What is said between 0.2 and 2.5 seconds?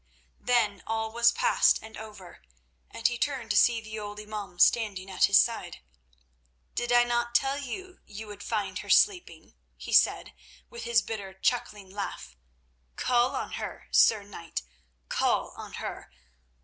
Then all was past and over,